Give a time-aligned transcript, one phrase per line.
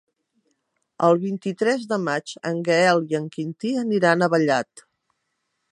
[1.07, 4.89] El vint-i-tres de maig en Gaël i en Quintí aniran a Vallat.